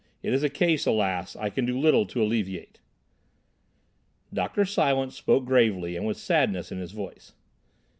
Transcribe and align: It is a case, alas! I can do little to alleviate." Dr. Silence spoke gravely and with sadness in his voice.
It 0.23 0.33
is 0.33 0.41
a 0.41 0.49
case, 0.49 0.87
alas! 0.87 1.35
I 1.35 1.51
can 1.51 1.63
do 1.63 1.77
little 1.79 2.07
to 2.07 2.23
alleviate." 2.23 2.79
Dr. 4.33 4.65
Silence 4.65 5.13
spoke 5.15 5.45
gravely 5.45 5.95
and 5.95 6.07
with 6.07 6.17
sadness 6.17 6.71
in 6.71 6.79
his 6.79 6.91
voice. 6.91 7.33